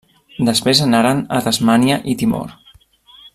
Després 0.47 0.81
anaren 0.85 1.21
a 1.39 1.41
Tasmània 1.49 1.99
i 2.15 2.17
Timor. 2.23 2.57